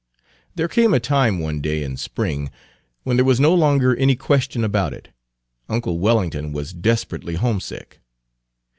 [0.55, 2.49] There came a time, one day in spring,
[3.03, 5.09] when there was no longer any question about it:
[5.69, 7.99] uncle Wellington was desperately homesick.